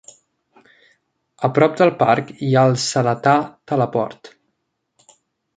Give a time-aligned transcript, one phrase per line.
[1.49, 3.37] A prop del parc hi ha el Seletar
[3.73, 4.37] Teleport.